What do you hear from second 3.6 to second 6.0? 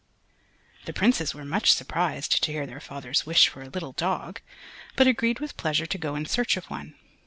a little dog, but agreed with pleasure to